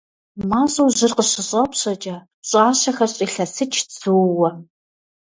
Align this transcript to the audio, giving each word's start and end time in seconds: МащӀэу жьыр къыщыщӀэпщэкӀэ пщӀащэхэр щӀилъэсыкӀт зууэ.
МащӀэу 0.49 0.89
жьыр 0.97 1.11
къыщыщӀэпщэкӀэ 1.17 2.15
пщӀащэхэр 2.41 3.09
щӀилъэсыкӀт 3.15 3.89
зууэ. 3.99 4.49